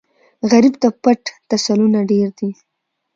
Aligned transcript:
غریب 0.51 0.73
ته 0.81 0.87
پټ 1.01 1.21
تسلونه 1.49 1.99
ډېر 2.11 2.29
دي 2.39 2.49